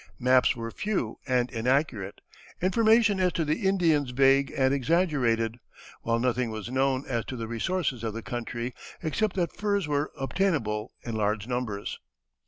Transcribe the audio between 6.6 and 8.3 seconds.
known as to the resources of the